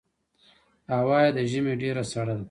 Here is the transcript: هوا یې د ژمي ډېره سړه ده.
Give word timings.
هوا 0.97 1.17
یې 1.25 1.31
د 1.37 1.39
ژمي 1.51 1.73
ډېره 1.81 2.03
سړه 2.11 2.33
ده. 2.37 2.39